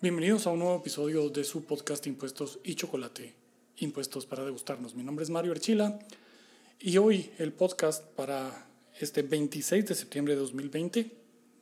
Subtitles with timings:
[0.00, 3.32] Bienvenidos a un nuevo episodio de su podcast Impuestos y Chocolate,
[3.78, 4.94] Impuestos para degustarnos.
[4.94, 5.98] Mi nombre es Mario Archila
[6.78, 8.68] y hoy el podcast para
[9.00, 11.10] este 26 de septiembre de 2020,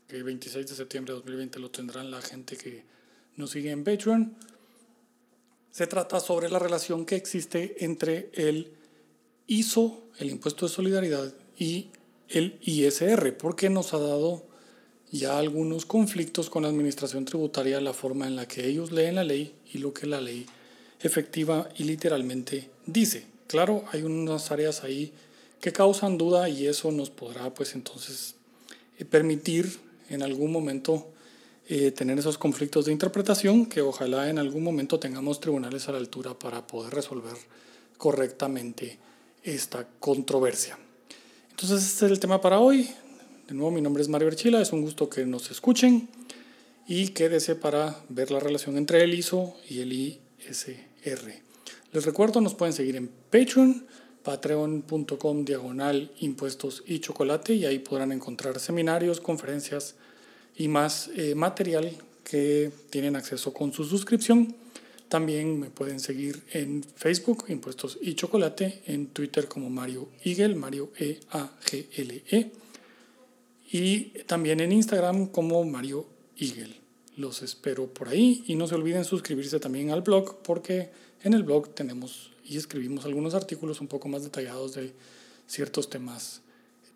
[0.09, 2.85] que el 26 de septiembre de 2020 lo tendrán la gente que
[3.37, 4.35] nos sigue en Patreon,
[5.71, 8.73] se trata sobre la relación que existe entre el
[9.47, 11.91] ISO, el impuesto de solidaridad, y
[12.29, 14.52] el ISR, porque nos ha dado
[15.13, 19.25] ya algunos conflictos con la administración tributaria, la forma en la que ellos leen la
[19.25, 20.47] ley y lo que la ley
[21.01, 23.27] efectiva y literalmente dice.
[23.47, 25.13] Claro, hay unas áreas ahí
[25.61, 28.35] que causan duda y eso nos podrá pues entonces
[28.99, 31.09] eh, permitir en algún momento
[31.69, 35.99] eh, tener esos conflictos de interpretación que ojalá en algún momento tengamos tribunales a la
[35.99, 37.37] altura para poder resolver
[37.99, 38.99] correctamente
[39.45, 40.79] esta controversia.
[41.51, 42.89] Entonces este es el tema para hoy.
[43.53, 46.09] De nuevo, mi nombre es Mario Berchila, es un gusto que nos escuchen
[46.89, 51.35] y quédese para ver la relación entre el ISO y el ISR.
[51.93, 53.85] Les recuerdo, nos pueden seguir en Patreon,
[54.23, 59.97] patreon.com diagonal impuestos y chocolate y ahí podrán encontrar seminarios, conferencias
[60.57, 61.93] y más eh, material
[62.25, 64.57] que tienen acceso con su suscripción.
[65.11, 70.91] También me pueden seguir en Facebook, Impuestos y Chocolate, en Twitter como Mario Igel, Mario
[70.99, 72.51] E-A-G-L-E, -E,
[73.73, 76.07] y también en Instagram como Mario
[76.37, 76.77] Igel.
[77.17, 80.91] Los espero por ahí y no se olviden suscribirse también al blog porque
[81.23, 84.95] en el blog tenemos y escribimos algunos artículos un poco más detallados de
[85.47, 86.43] ciertos temas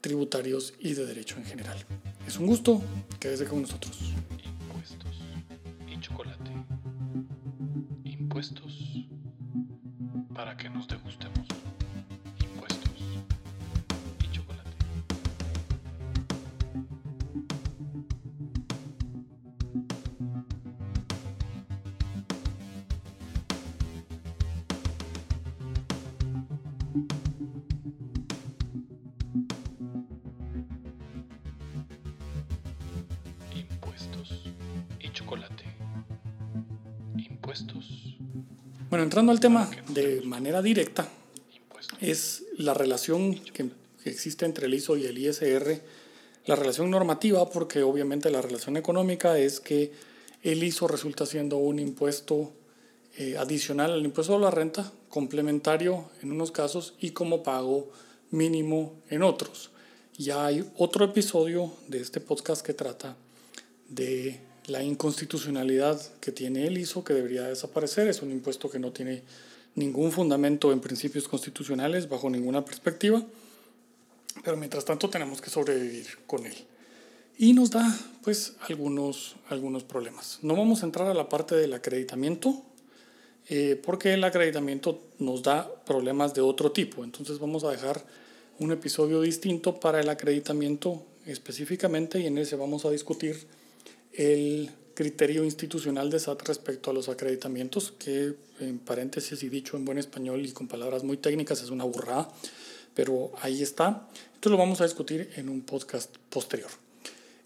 [0.02, 1.78] tributarios y de derecho en general.
[2.26, 2.82] Es un gusto,
[3.18, 3.96] quédese con nosotros.
[4.44, 5.16] Impuestos
[5.90, 6.50] y chocolate.
[8.04, 9.06] Impuestos
[10.34, 11.25] para que nos degustemos.
[37.46, 38.16] Impuestos.
[38.90, 41.08] Bueno, entrando al tema de manera directa,
[42.00, 43.70] es la relación que
[44.06, 45.82] que existe entre el ISO y el ISR,
[46.44, 49.90] la relación normativa, porque obviamente la relación económica es que
[50.44, 52.52] el ISO resulta siendo un impuesto
[53.16, 57.90] eh, adicional al impuesto a la renta, complementario en unos casos y como pago
[58.30, 59.70] mínimo en otros.
[60.16, 63.16] Ya hay otro episodio de este podcast que trata
[63.88, 68.08] de la inconstitucionalidad que tiene el ISO, que debería desaparecer.
[68.08, 69.22] Es un impuesto que no tiene
[69.74, 73.22] ningún fundamento en principios constitucionales bajo ninguna perspectiva,
[74.42, 76.54] pero mientras tanto tenemos que sobrevivir con él.
[77.38, 80.38] Y nos da pues algunos, algunos problemas.
[80.42, 82.62] No vamos a entrar a la parte del acreditamiento,
[83.48, 87.04] eh, porque el acreditamiento nos da problemas de otro tipo.
[87.04, 88.04] Entonces vamos a dejar
[88.58, 93.46] un episodio distinto para el acreditamiento específicamente y en ese vamos a discutir
[94.16, 99.84] el criterio institucional de SAT respecto a los acreditamientos, que en paréntesis y dicho en
[99.84, 102.30] buen español y con palabras muy técnicas es una burrada,
[102.94, 104.08] pero ahí está.
[104.34, 106.70] Esto lo vamos a discutir en un podcast posterior.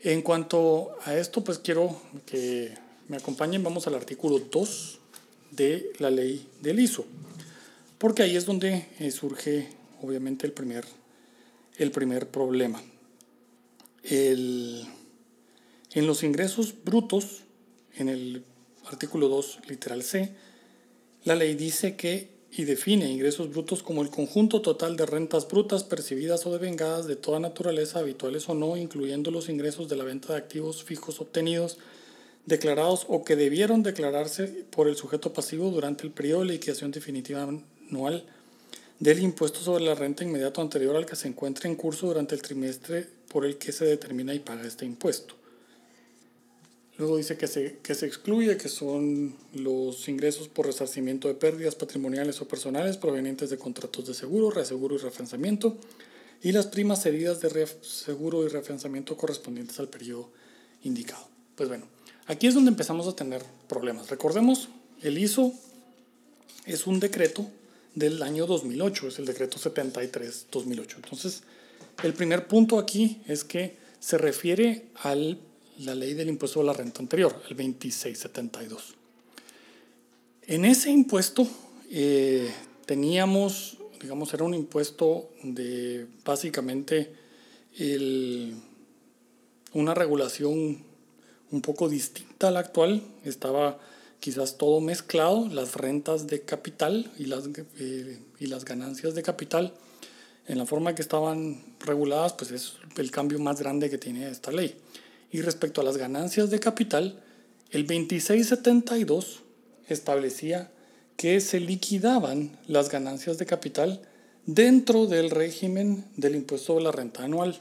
[0.02, 2.72] En cuanto a esto, pues quiero que
[3.08, 4.98] me acompañen, vamos al artículo 2
[5.50, 7.04] de la ley del ISO,
[7.98, 9.68] porque ahí es donde eh, surge
[10.00, 10.84] obviamente el primer,
[11.76, 12.80] el primer problema.
[14.04, 14.86] El,
[15.92, 17.42] en los ingresos brutos,
[17.96, 18.44] en el
[18.86, 20.34] artículo 2, literal C,
[21.24, 25.84] la ley dice que y define ingresos brutos como el conjunto total de rentas brutas
[25.84, 30.32] percibidas o devengadas de toda naturaleza, habituales o no, incluyendo los ingresos de la venta
[30.32, 31.78] de activos fijos obtenidos,
[32.46, 37.48] declarados o que debieron declararse por el sujeto pasivo durante el periodo de liquidación definitiva
[37.88, 38.24] anual
[38.98, 42.42] del impuesto sobre la renta inmediato anterior al que se encuentre en curso durante el
[42.42, 45.39] trimestre por el que se determina y paga este impuesto.
[47.00, 51.74] Luego dice que se, que se excluye, que son los ingresos por resarcimiento de pérdidas
[51.74, 55.78] patrimoniales o personales provenientes de contratos de seguro, reaseguro y reafianzamiento,
[56.42, 60.28] y las primas cedidas de seguro y reafianzamiento correspondientes al periodo
[60.82, 61.26] indicado.
[61.54, 61.86] Pues bueno,
[62.26, 64.10] aquí es donde empezamos a tener problemas.
[64.10, 64.68] Recordemos,
[65.00, 65.54] el ISO
[66.66, 67.48] es un decreto
[67.94, 70.96] del año 2008, es el decreto 73-2008.
[70.96, 71.44] Entonces,
[72.02, 75.40] el primer punto aquí es que se refiere al
[75.80, 78.94] la ley del impuesto a la renta anterior, el 2672.
[80.42, 81.46] En ese impuesto
[81.90, 82.50] eh,
[82.86, 87.12] teníamos, digamos, era un impuesto de básicamente
[87.78, 88.54] el,
[89.72, 90.82] una regulación
[91.50, 93.02] un poco distinta a la actual.
[93.24, 93.78] Estaba
[94.18, 97.48] quizás todo mezclado, las rentas de capital y las,
[97.78, 99.72] eh, y las ganancias de capital.
[100.46, 104.50] En la forma que estaban reguladas, pues es el cambio más grande que tiene esta
[104.50, 104.76] ley.
[105.30, 107.22] Y respecto a las ganancias de capital,
[107.70, 109.42] el 2672
[109.88, 110.70] establecía
[111.16, 114.02] que se liquidaban las ganancias de capital
[114.46, 117.60] dentro del régimen del impuesto de la renta anual.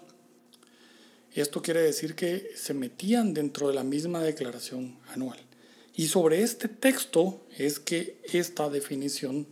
[1.33, 5.38] Esto quiere decir que se metían dentro de la misma declaración anual.
[5.95, 9.45] Y sobre este texto es que esta definición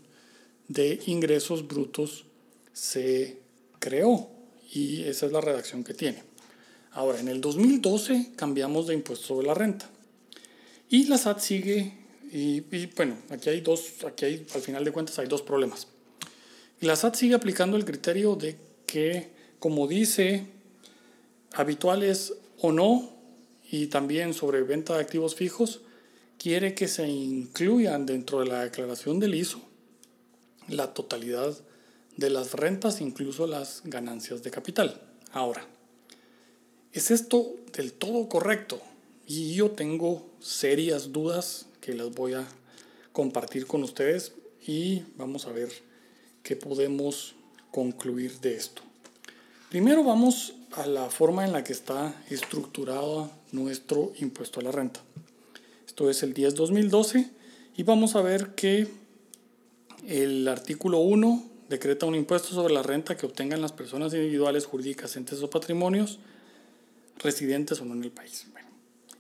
[0.68, 2.26] de ingresos brutos
[2.74, 3.38] se
[3.80, 4.30] creó
[4.74, 6.24] y esa es la redacción que tiene.
[6.92, 9.90] Ahora, en el 2012 cambiamos de impuesto sobre la renta
[10.90, 11.94] y la SAT sigue
[12.32, 15.88] y, y, bueno, aquí hay dos, aquí hay, al final de cuentas hay dos problemas.
[16.82, 19.30] La SAT sigue aplicando el criterio de que,
[19.60, 20.46] como dice
[21.54, 23.16] habituales o no,
[23.70, 25.82] y también sobre venta de activos fijos,
[26.38, 29.62] quiere que se incluyan dentro de la declaración del ISO
[30.68, 31.58] la totalidad
[32.16, 35.02] de las rentas, incluso las ganancias de capital.
[35.32, 35.66] Ahora,
[36.98, 38.82] ¿es esto del todo correcto?
[39.28, 42.48] Y yo tengo serias dudas que las voy a
[43.12, 44.34] compartir con ustedes
[44.66, 45.70] y vamos a ver
[46.42, 47.36] qué podemos
[47.70, 48.82] concluir de esto.
[49.70, 55.02] Primero vamos a la forma en la que está estructurado nuestro impuesto a la renta.
[55.86, 57.30] Esto es el 10-2012
[57.76, 58.88] y vamos a ver que
[60.08, 65.16] el artículo 1 decreta un impuesto sobre la renta que obtengan las personas individuales, jurídicas,
[65.16, 66.18] entes o patrimonios
[67.20, 68.48] residentes o no en el país.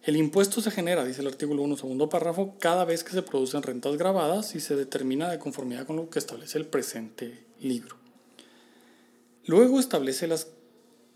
[0.04, 3.62] el impuesto se genera, dice el artículo 1, segundo párrafo, cada vez que se producen
[3.62, 7.98] rentas grabadas y se determina de conformidad con lo que establece el presente libro.
[9.46, 10.48] Luego establece las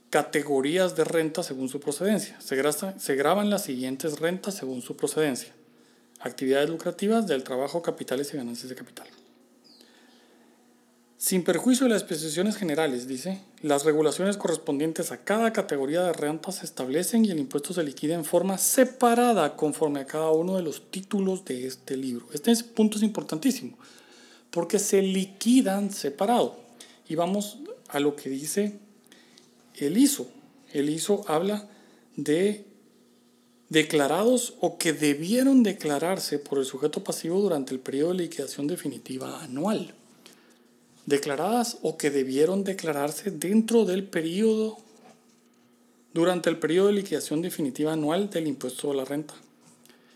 [0.09, 2.39] categorías de renta según su procedencia.
[2.41, 2.61] Se,
[2.99, 5.53] se graban las siguientes rentas según su procedencia.
[6.19, 9.07] Actividades lucrativas del trabajo, capitales y ganancias de capital.
[11.31, 16.51] Sin perjuicio de las especificaciones generales, dice, las regulaciones correspondientes a cada categoría de renta
[16.51, 20.61] se establecen y el impuesto se liquida en forma separada conforme a cada uno de
[20.61, 22.27] los títulos de este libro.
[22.33, 23.77] Este punto es importantísimo,
[24.49, 26.57] porque se liquidan separado.
[27.07, 28.77] Y vamos a lo que dice
[29.77, 30.27] el ISO.
[30.73, 31.65] El ISO habla
[32.17, 32.65] de
[33.69, 39.41] declarados o que debieron declararse por el sujeto pasivo durante el periodo de liquidación definitiva
[39.41, 39.95] anual.
[41.05, 44.77] Declaradas o que debieron declararse dentro del periodo,
[46.13, 49.33] durante el periodo de liquidación definitiva anual del impuesto a la renta.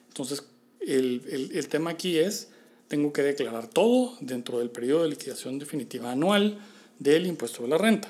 [0.10, 0.44] Entonces,
[0.80, 2.50] el, el, el tema aquí es,
[2.88, 6.60] tengo que declarar todo dentro del periodo de liquidación definitiva anual
[7.00, 8.10] del impuesto de la renta.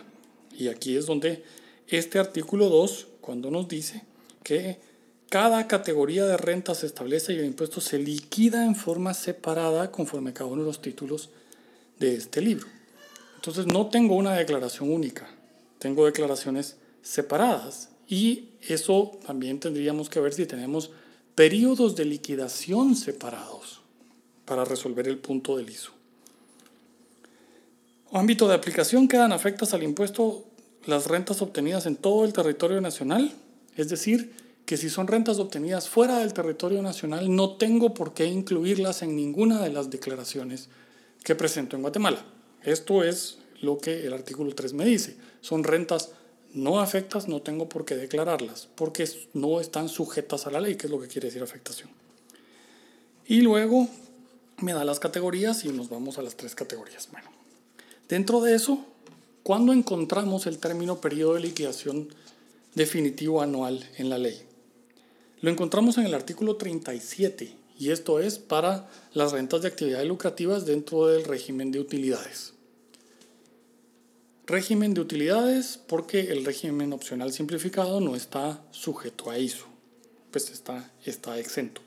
[0.57, 1.43] Y aquí es donde
[1.87, 4.03] este artículo 2, cuando nos dice
[4.43, 4.79] que
[5.29, 10.31] cada categoría de renta se establece y el impuesto se liquida en forma separada conforme
[10.31, 11.29] a cada uno de los títulos
[11.99, 12.67] de este libro.
[13.35, 15.29] Entonces no tengo una declaración única,
[15.79, 20.91] tengo declaraciones separadas y eso también tendríamos que ver si tenemos
[21.35, 23.81] periodos de liquidación separados
[24.45, 25.95] para resolver el punto del ISO
[28.17, 30.45] ámbito de aplicación quedan afectas al impuesto
[30.85, 33.33] las rentas obtenidas en todo el territorio nacional,
[33.75, 34.33] es decir,
[34.65, 39.15] que si son rentas obtenidas fuera del territorio nacional, no tengo por qué incluirlas en
[39.15, 40.69] ninguna de las declaraciones
[41.25, 42.23] que presento en Guatemala.
[42.63, 45.17] Esto es lo que el artículo 3 me dice.
[45.41, 46.11] Son rentas
[46.53, 50.87] no afectas, no tengo por qué declararlas, porque no están sujetas a la ley, que
[50.87, 51.89] es lo que quiere decir afectación.
[53.27, 53.89] Y luego
[54.59, 57.09] me da las categorías y nos vamos a las tres categorías.
[57.11, 57.29] Bueno,
[58.07, 58.85] Dentro de eso,
[59.41, 62.09] ¿cuándo encontramos el término periodo de liquidación
[62.75, 64.43] definitivo anual en la ley?
[65.41, 70.65] Lo encontramos en el artículo 37 y esto es para las rentas de actividades lucrativas
[70.65, 72.53] dentro del régimen de utilidades.
[74.47, 79.65] Régimen de utilidades porque el régimen opcional simplificado no está sujeto a ISO,
[80.31, 81.81] pues está, está exento.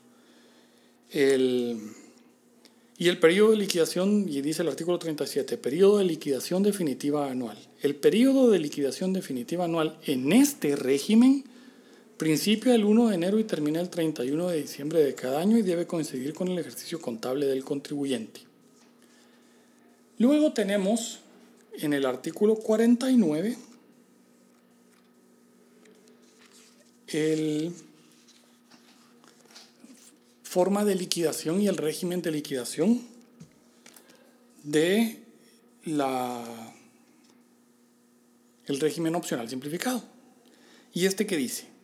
[1.11, 1.79] El
[2.99, 7.57] y el periodo de liquidación, y dice el artículo 37, periodo de liquidación definitiva anual.
[7.81, 11.45] El periodo de liquidación definitiva anual en este régimen
[12.19, 15.61] principia el 1 de enero y termina el 31 de diciembre de cada año y
[15.61, 18.41] debe coincidir con el ejercicio contable del contribuyente.
[20.17, 21.21] Luego tenemos
[21.79, 23.57] en el artículo 49
[27.07, 27.71] el
[30.43, 33.01] forma de liquidación y el régimen de liquidación
[34.63, 35.19] de
[35.85, 36.43] la,
[38.65, 40.03] el régimen opcional simplificado.
[40.93, 41.78] ¿Y este qué dice?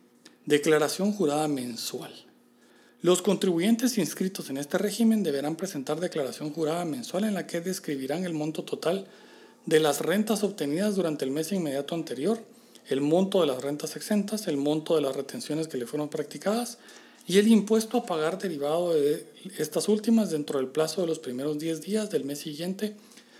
[0.46, 2.12] Declaración jurada mensual.
[3.00, 8.24] Los contribuyentes inscritos en este régimen deberán presentar declaración jurada mensual en la que describirán
[8.24, 9.08] el monto total
[9.64, 12.38] de las rentas obtenidas durante el mes inmediato anterior,
[12.88, 16.78] el monto de las rentas exentas, el monto de las retenciones que le fueron practicadas
[17.26, 19.26] y el impuesto a pagar derivado de
[19.58, 22.94] estas últimas dentro del plazo de los primeros 10 días del mes siguiente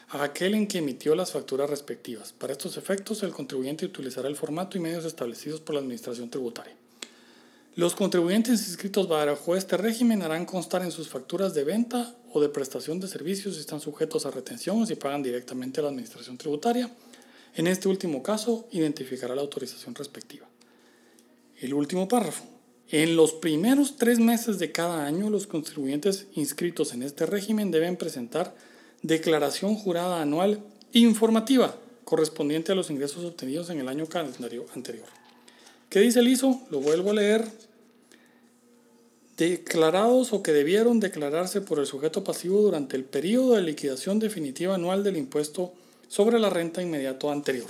[0.09, 2.33] a aquel en que emitió las facturas respectivas.
[2.33, 6.75] Para estos efectos, el contribuyente utilizará el formato y medios establecidos por la Administración Tributaria.
[7.77, 12.49] Los contribuyentes inscritos bajo este régimen harán constar en sus facturas de venta o de
[12.49, 16.39] prestación de servicios si están sujetos a retención o si pagan directamente a la Administración
[16.39, 16.91] Tributaria.
[17.55, 20.47] En este último caso, identificará la autorización respectiva.
[21.61, 22.45] El último párrafo.
[22.89, 27.99] En los primeros tres meses de cada año, los contribuyentes inscritos en este régimen deben
[27.99, 28.55] presentar
[29.03, 30.63] declaración jurada anual
[30.95, 35.16] informativa correspondiente a los ingresos obtenidos en el año calendario anterior.
[35.89, 36.61] ¿Qué dice el ISO?
[36.71, 37.47] Lo vuelvo a leer.
[39.37, 44.75] Declarados o que debieron declararse por el sujeto pasivo durante el periodo de liquidación definitiva
[44.75, 45.73] anual del impuesto
[46.09, 47.69] sobre la renta inmediato anterior.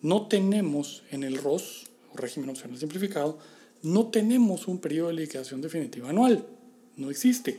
[0.00, 3.38] No tenemos en el ROS, o régimen opcional simplificado,
[3.82, 6.44] no tenemos un periodo de liquidación definitiva anual.
[6.96, 7.58] No existe.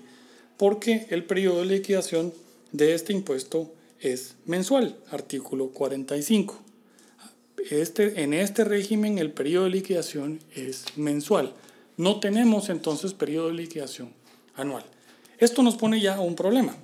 [0.58, 2.34] Porque el periodo de liquidación
[2.72, 6.67] de este impuesto es mensual, artículo 45.
[7.70, 11.54] Este, en este régimen el periodo de liquidación es mensual.
[11.98, 14.14] No tenemos entonces periodo de liquidación
[14.56, 14.86] anual.
[15.38, 16.76] Esto nos pone ya un problema,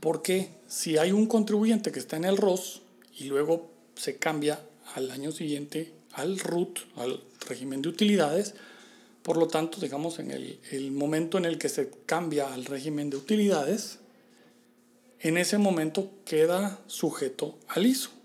[0.00, 2.82] porque si hay un contribuyente que está en el ROS
[3.18, 4.60] y luego se cambia
[4.94, 8.54] al año siguiente al RUT, al régimen de utilidades,
[9.22, 13.10] por lo tanto, digamos, en el, el momento en el que se cambia al régimen
[13.10, 13.98] de utilidades,
[15.20, 18.17] en ese momento queda sujeto al ISO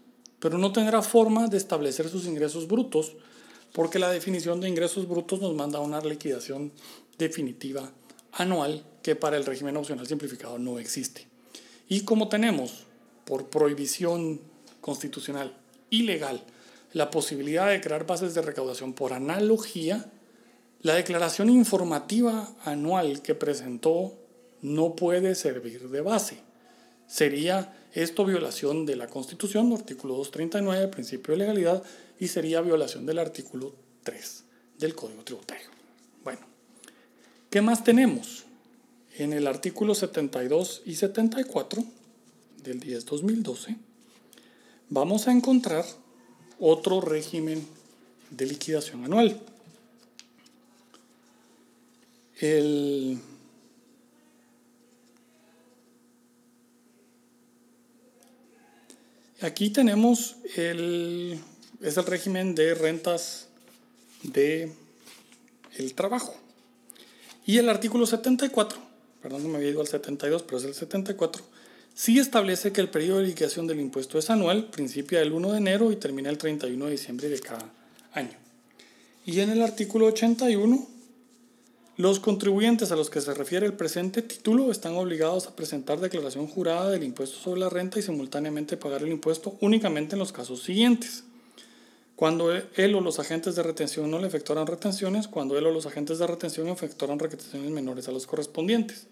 [0.44, 3.14] pero no tendrá forma de establecer sus ingresos brutos
[3.72, 6.74] porque la definición de ingresos brutos nos manda a una liquidación
[7.18, 7.90] definitiva
[8.34, 11.30] anual que para el régimen opcional simplificado no existe.
[11.88, 12.84] Y como tenemos
[13.24, 14.42] por prohibición
[14.82, 15.56] constitucional
[15.90, 16.44] y legal
[16.92, 20.12] la posibilidad de crear bases de recaudación por analogía,
[20.82, 24.14] la declaración informativa anual que presentó
[24.62, 26.40] no puede servir de base.
[27.08, 31.84] Sería esto violación de la Constitución, artículo 239, principio de legalidad,
[32.20, 33.74] y sería violación del artículo
[34.04, 34.44] 3
[34.80, 35.68] del Código Tributario.
[36.24, 36.42] Bueno,
[37.50, 38.46] ¿qué más tenemos?
[39.18, 41.84] En el artículo 72 y 74
[42.64, 43.78] del 10-2012
[44.90, 45.86] vamos a encontrar
[46.60, 47.66] otro régimen
[48.32, 49.40] de liquidación anual.
[52.40, 53.20] El
[59.44, 61.38] Aquí tenemos el,
[61.82, 63.50] es el régimen de rentas
[64.22, 64.72] de
[65.96, 66.34] trabajo.
[67.46, 68.80] Y el artículo 74,
[69.22, 71.44] perdón, no me había ido al 72, pero es el 74,
[71.94, 75.58] sí establece que el periodo de liquidación del impuesto es anual, principia el 1 de
[75.58, 77.70] enero y termina el 31 de diciembre de cada
[78.14, 78.38] año.
[79.26, 80.88] Y en el artículo 81
[81.96, 86.48] los contribuyentes a los que se refiere el presente título están obligados a presentar declaración
[86.48, 90.64] jurada del impuesto sobre la renta y simultáneamente pagar el impuesto únicamente en los casos
[90.64, 91.24] siguientes.
[92.16, 95.86] Cuando él o los agentes de retención no le efectuaran retenciones, cuando él o los
[95.86, 99.06] agentes de retención efectuaran retenciones menores a los correspondientes.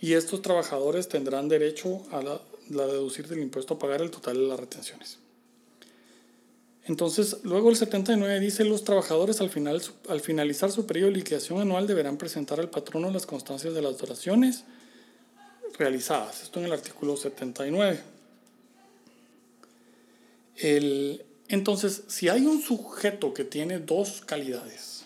[0.00, 4.46] Y estos trabajadores tendrán derecho a la, deducir del impuesto a pagar el total de
[4.46, 5.18] las retenciones.
[6.88, 11.60] Entonces, luego el 79 dice, los trabajadores al, final, al finalizar su periodo de liquidación
[11.60, 14.64] anual deberán presentar al patrono las constancias de las donaciones
[15.78, 16.42] realizadas.
[16.42, 18.00] Esto en el artículo 79.
[20.56, 25.04] El, entonces, si hay un sujeto que tiene dos calidades,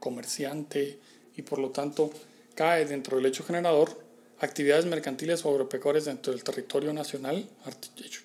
[0.00, 0.98] comerciante
[1.36, 2.10] y por lo tanto
[2.56, 4.02] cae dentro del hecho generador,
[4.40, 7.48] actividades mercantiles o agropecuarias dentro del territorio nacional,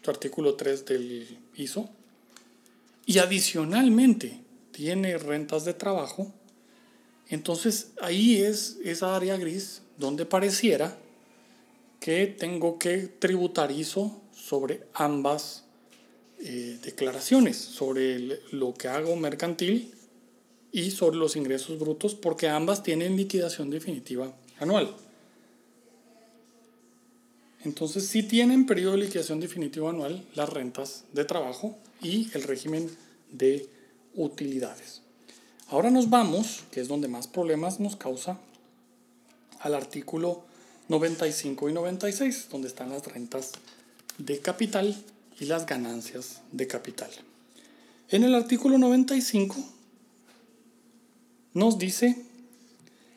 [0.07, 1.87] artículo 3 del ISO,
[3.05, 4.41] y adicionalmente
[4.71, 6.33] tiene rentas de trabajo,
[7.29, 10.97] entonces ahí es esa área gris donde pareciera
[11.99, 15.63] que tengo que tributarizo sobre ambas
[16.39, 19.93] eh, declaraciones, sobre lo que hago mercantil
[20.71, 24.93] y sobre los ingresos brutos, porque ambas tienen liquidación definitiva anual.
[27.63, 32.89] Entonces sí tienen periodo de liquidación definitiva anual las rentas de trabajo y el régimen
[33.31, 33.67] de
[34.15, 35.01] utilidades.
[35.69, 38.39] Ahora nos vamos, que es donde más problemas nos causa,
[39.61, 40.43] al artículo
[40.89, 43.53] 95 y 96, donde están las rentas
[44.17, 44.95] de capital
[45.39, 47.09] y las ganancias de capital.
[48.09, 49.55] En el artículo 95
[51.53, 52.23] nos dice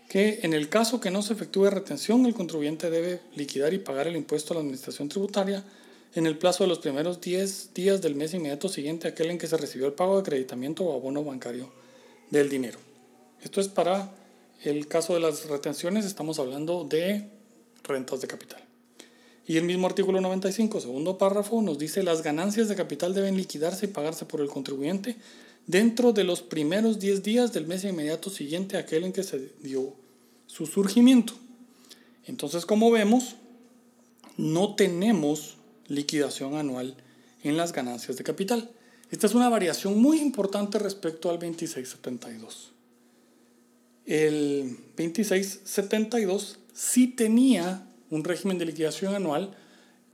[0.09, 4.07] que en el caso que no se efectúe retención, el contribuyente debe liquidar y pagar
[4.07, 5.65] el impuesto a la administración tributaria
[6.17, 9.39] en el plazo de los primeros 10 días del mes inmediato siguiente a aquel en
[9.39, 11.71] que se recibió el pago de acreditamiento o abono bancario
[12.31, 12.79] del dinero.
[13.43, 14.11] Esto es para
[14.65, 17.29] el caso de las retenciones, estamos hablando de
[17.85, 18.65] rentas de capital.
[19.47, 23.85] Y el mismo artículo 95, segundo párrafo, nos dice las ganancias de capital deben liquidarse
[23.85, 25.17] y pagarse por el contribuyente
[25.67, 29.53] dentro de los primeros 10 días del mes inmediato siguiente a aquel en que se
[29.61, 29.93] dio
[30.47, 31.35] su surgimiento.
[32.25, 33.37] Entonces, como vemos,
[34.39, 35.56] no tenemos
[35.89, 36.97] liquidación anual
[37.43, 38.71] en las ganancias de capital.
[39.11, 42.73] Esta es una variación muy importante respecto al 2672.
[44.05, 49.57] El 2672 sí tenía un régimen de liquidación anual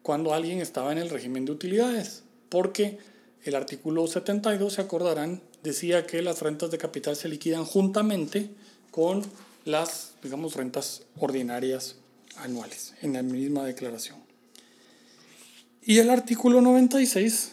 [0.02, 2.98] cuando alguien estaba en el régimen de utilidades, porque
[3.44, 8.50] el artículo 72, se acordarán, decía que las rentas de capital se liquidan juntamente
[8.90, 9.22] con
[9.64, 11.96] las, digamos, rentas ordinarias
[12.36, 14.21] anuales en la misma declaración.
[15.84, 17.52] Y el artículo 96,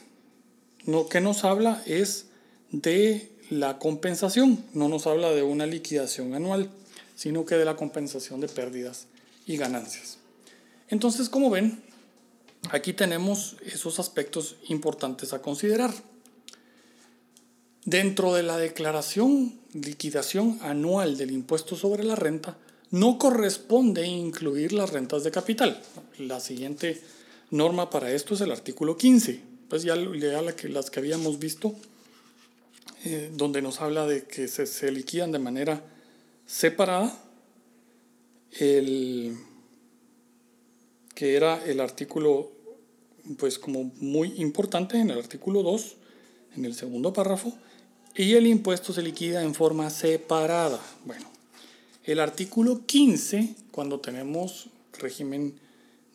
[0.85, 2.27] lo que nos habla es
[2.71, 6.69] de la compensación, no nos habla de una liquidación anual,
[7.15, 9.07] sino que de la compensación de pérdidas
[9.47, 10.19] y ganancias.
[10.89, 11.81] Entonces, como ven,
[12.69, 15.91] aquí tenemos esos aspectos importantes a considerar.
[17.85, 22.57] Dentro de la declaración liquidación anual del impuesto sobre la renta,
[22.91, 25.81] no corresponde incluir las rentas de capital.
[26.19, 27.01] La siguiente
[27.51, 31.75] norma para esto es el artículo 15, pues ya, ya las que habíamos visto,
[33.05, 35.83] eh, donde nos habla de que se, se liquidan de manera
[36.45, 37.17] separada
[38.59, 39.37] el
[41.15, 42.49] que era el artículo,
[43.37, 45.95] pues como muy importante en el artículo 2,
[46.55, 47.53] en el segundo párrafo,
[48.15, 50.79] y el impuesto se liquida en forma separada.
[51.05, 51.29] Bueno,
[52.05, 55.59] el artículo 15, cuando tenemos régimen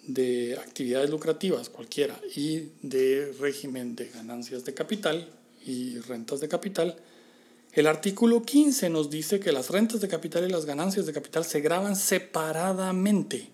[0.06, 5.29] de actividades lucrativas cualquiera y de régimen de ganancias de capital
[5.64, 6.96] y rentas de capital,
[7.72, 11.44] el artículo 15 nos dice que las rentas de capital y las ganancias de capital
[11.44, 13.50] se graban separadamente.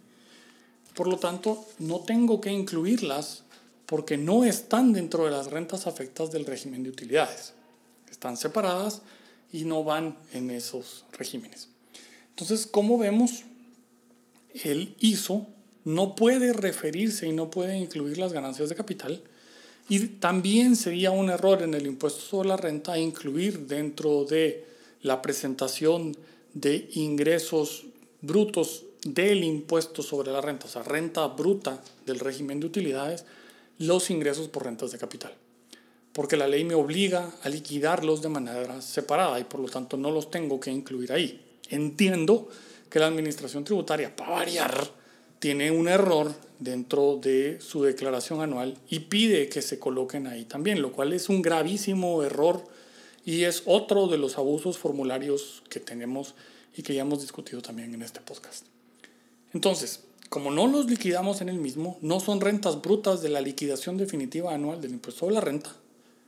[0.94, 3.44] Por lo tanto, no tengo que incluirlas
[3.86, 7.54] porque no están dentro de las rentas afectadas del régimen de utilidades.
[8.10, 9.02] Están separadas
[9.52, 11.68] y no van en esos regímenes.
[12.30, 13.44] Entonces, como vemos,
[14.64, 15.46] el ISO
[15.84, 19.22] no puede referirse y no puede incluir las ganancias de capital.
[19.88, 24.64] Y también sería un error en el impuesto sobre la renta incluir dentro de
[25.02, 26.16] la presentación
[26.54, 27.86] de ingresos
[28.20, 33.24] brutos del impuesto sobre la renta, o sea, renta bruta del régimen de utilidades,
[33.78, 35.34] los ingresos por rentas de capital.
[36.12, 40.10] Porque la ley me obliga a liquidarlos de manera separada y por lo tanto no
[40.10, 41.40] los tengo que incluir ahí.
[41.70, 42.48] Entiendo
[42.90, 44.99] que la administración tributaria, para variar,
[45.40, 50.82] tiene un error dentro de su declaración anual y pide que se coloquen ahí también,
[50.82, 52.62] lo cual es un gravísimo error
[53.24, 56.34] y es otro de los abusos formularios que tenemos
[56.76, 58.66] y que ya hemos discutido también en este podcast.
[59.52, 63.96] Entonces, como no los liquidamos en el mismo, no son rentas brutas de la liquidación
[63.96, 65.74] definitiva anual del impuesto a la renta,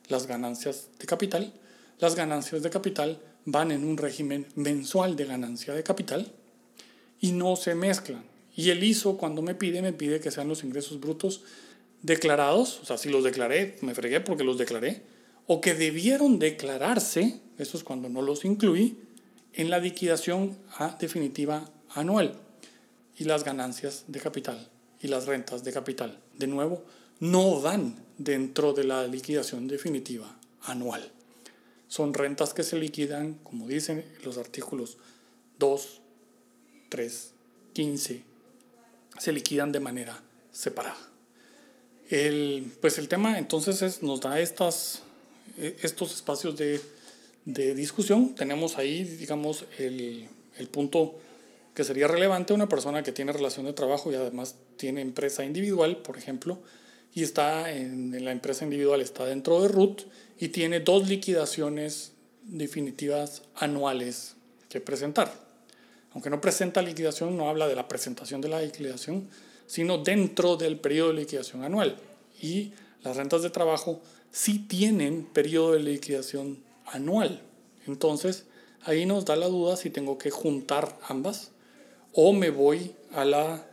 [0.09, 1.53] las ganancias de capital.
[2.01, 6.33] Las ganancias de capital van en un régimen mensual de ganancia de capital
[7.20, 8.32] y no se mezclan.
[8.55, 11.43] Y el ISO cuando me pide, me pide que sean los ingresos brutos
[12.03, 15.03] declarados, o sea, si los declaré, me fregué porque los declaré,
[15.47, 18.99] o que debieron declararse, eso es cuando no los incluí,
[19.55, 20.57] en la liquidación
[20.99, 22.38] definitiva anual
[23.17, 24.69] y las ganancias de capital
[25.01, 26.85] y las rentas de capital, de nuevo,
[27.21, 31.11] no van dentro de la liquidación definitiva anual.
[31.88, 34.97] Son rentas que se liquidan, como dicen los artículos
[35.59, 36.01] 2,
[36.88, 37.35] 3,
[37.75, 38.32] 15,
[39.18, 40.20] se liquidan de manera
[40.53, 40.98] separada.
[42.11, 45.03] El, pues el tema entonces es, nos da estas,
[45.57, 46.81] e, estos espacios de,
[47.44, 48.35] de discusión.
[48.35, 51.18] Tenemos ahí, digamos, el, el punto
[51.75, 55.98] que sería relevante una persona que tiene relación de trabajo y además tiene empresa individual,
[55.98, 56.59] por ejemplo,
[57.14, 60.03] y está en, la empresa individual, está dentro de RUT
[60.38, 62.12] y tiene dos liquidaciones
[62.44, 64.35] definitivas anuales
[64.68, 65.33] que presentar.
[66.14, 69.29] Aunque no presenta liquidación, no habla de la presentación de la liquidación,
[69.66, 71.96] sino dentro del periodo de liquidación anual.
[72.40, 72.72] Y
[73.03, 77.42] las rentas de trabajo sí tienen periodo de liquidación anual.
[77.87, 78.44] Entonces,
[78.83, 81.51] ahí nos da la duda si tengo que juntar ambas
[82.12, 83.66] o me voy a la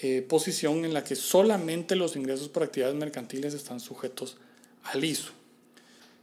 [0.00, 4.36] eh, posición en la que solamente los ingresos por actividades mercantiles están sujetos
[4.84, 5.32] al ISO.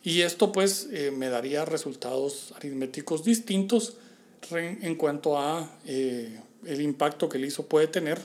[0.03, 3.97] Y esto pues eh, me daría resultados aritméticos distintos
[4.51, 8.19] en cuanto a eh, el impacto que el ISO puede tener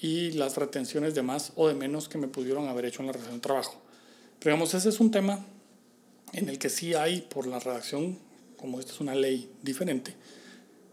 [0.00, 3.12] y las retenciones de más o de menos que me pudieron haber hecho en la
[3.12, 3.80] relación de trabajo.
[4.38, 5.44] Pero digamos, ese es un tema
[6.32, 8.18] en el que sí hay por la redacción,
[8.56, 10.14] como esta es una ley diferente,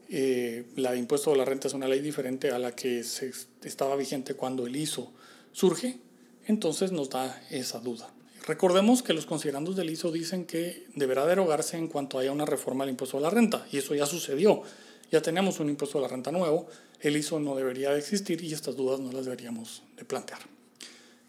[0.10, 3.32] eh, la de impuesto de la renta es una ley diferente a la que se
[3.63, 5.12] estaba vigente cuando el ISO
[5.52, 5.98] surge,
[6.46, 8.13] entonces nos da esa duda.
[8.44, 12.84] Recordemos que los considerandos del ISO dicen que deberá derogarse en cuanto haya una reforma
[12.84, 14.64] al impuesto de la renta, y eso ya sucedió.
[15.12, 16.68] Ya tenemos un impuesto de la renta nuevo,
[17.00, 20.40] el ISO no debería de existir y estas dudas no las deberíamos de plantear.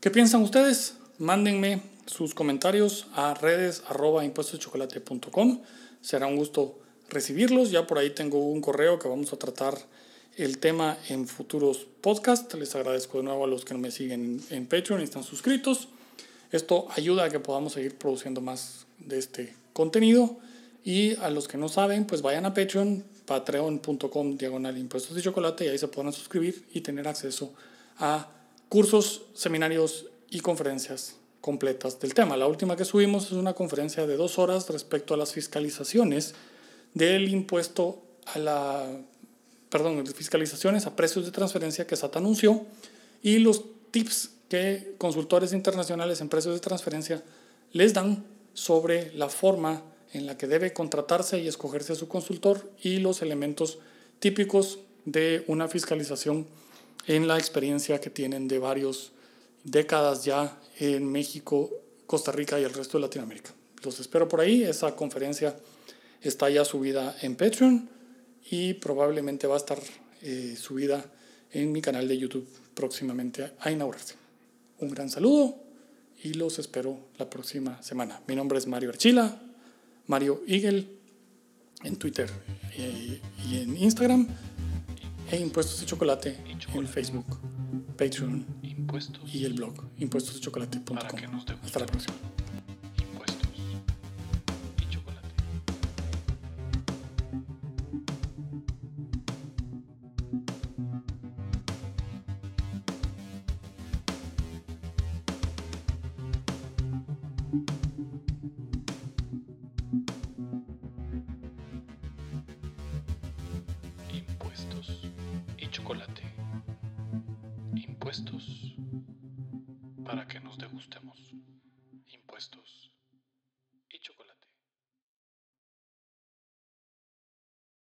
[0.01, 0.95] ¿Qué piensan ustedes?
[1.19, 4.23] Mándenme sus comentarios a redes arroba
[6.01, 7.71] Será un gusto recibirlos.
[7.71, 9.79] Ya por ahí tengo un correo que vamos a tratar
[10.37, 12.55] el tema en futuros podcasts.
[12.55, 15.89] Les agradezco de nuevo a los que me siguen en Patreon y están suscritos.
[16.55, 20.37] Esto ayuda a que podamos seguir produciendo más de este contenido.
[20.85, 25.65] Y a los que no saben, pues vayan a Patreon, patreon.com diagonal impuestos de chocolate
[25.65, 27.53] y ahí se podrán suscribir y tener acceso
[27.99, 28.29] a
[28.69, 32.37] cursos, seminarios y conferencias completas del tema.
[32.37, 36.37] La última que subimos es una conferencia de dos horas respecto a las fiscalizaciones
[36.93, 39.01] del impuesto a la,
[39.71, 42.65] perdón, fiscalizaciones a precios de transferencia que SAT anunció
[43.25, 47.25] y los tips que consultores internacionales en precios de transferencia
[47.73, 52.71] les dan sobre la forma en la que debe contratarse y escogerse a su consultor
[52.81, 53.81] y los elementos
[54.21, 56.47] típicos de una fiscalización
[57.09, 59.11] en la experiencia que tienen de varias
[59.65, 61.73] décadas ya en México,
[62.07, 63.51] Costa Rica y el resto de Latinoamérica.
[63.83, 64.63] Los espero por ahí.
[64.63, 65.57] Esa conferencia
[66.23, 67.89] está ya subida en Patreon
[68.53, 69.81] y probablemente va a estar
[70.23, 71.05] eh, subida
[71.51, 74.24] en mi canal de YouTube próximamente a inaugurarse.
[74.79, 75.57] Un gran saludo
[76.23, 78.21] y los espero la próxima semana.
[78.27, 79.41] Mi nombre es Mario Archila,
[80.07, 80.89] Mario Eagle
[81.83, 82.31] en Twitter
[82.77, 84.27] eh, y en Instagram
[85.31, 86.37] e Impuestos de Chocolate,
[86.75, 87.39] en Facebook,
[87.97, 88.47] Patreon
[89.33, 90.99] y el blog impuestosdechocolate.com.
[91.63, 92.34] Hasta la próxima.